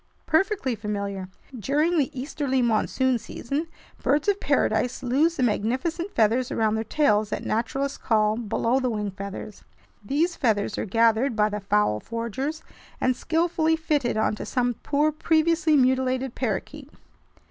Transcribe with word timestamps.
"Perfectly 0.25 0.73
familiar. 0.73 1.29
During 1.55 1.95
the 1.99 2.09
easterly 2.19 2.63
monsoon 2.63 3.19
season, 3.19 3.67
birds 4.01 4.27
of 4.27 4.39
paradise 4.39 5.03
lose 5.03 5.35
the 5.35 5.43
magnificent 5.43 6.11
feathers 6.15 6.49
around 6.49 6.73
their 6.73 6.83
tails 6.83 7.29
that 7.29 7.45
naturalists 7.45 7.99
call 7.99 8.35
'below 8.35 8.79
the 8.79 8.89
wing' 8.89 9.11
feathers. 9.11 9.63
These 10.03 10.35
feathers 10.35 10.75
are 10.79 10.85
gathered 10.85 11.35
by 11.35 11.49
the 11.49 11.59
fowl 11.59 11.99
forgers 11.99 12.63
and 12.99 13.15
skillfully 13.15 13.75
fitted 13.75 14.17
onto 14.17 14.43
some 14.43 14.73
poor 14.73 15.11
previously 15.11 15.77
mutilated 15.77 16.33
parakeet. 16.33 16.89